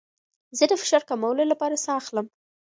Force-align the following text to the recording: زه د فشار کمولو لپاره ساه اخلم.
زه 0.57 0.63
د 0.67 0.73
فشار 0.81 1.03
کمولو 1.09 1.43
لپاره 1.51 1.75
ساه 1.83 1.97
اخلم. 2.01 2.25